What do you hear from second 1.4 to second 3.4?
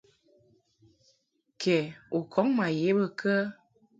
Ke u kɔŋ ma ye bə kə?